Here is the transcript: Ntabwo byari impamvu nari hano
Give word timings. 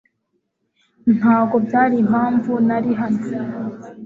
Ntabwo 1.17 1.55
byari 1.65 1.95
impamvu 2.03 2.51
nari 2.67 2.91
hano 2.99 3.21